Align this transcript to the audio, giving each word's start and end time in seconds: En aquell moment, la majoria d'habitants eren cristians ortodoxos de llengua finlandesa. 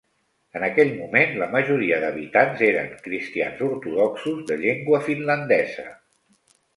En 0.59 0.63
aquell 0.67 0.91
moment, 0.99 1.33
la 1.41 1.47
majoria 1.55 1.99
d'habitants 2.03 2.63
eren 2.69 2.89
cristians 3.07 3.61
ortodoxos 3.67 4.39
de 4.53 4.57
llengua 4.63 5.03
finlandesa. 5.11 5.87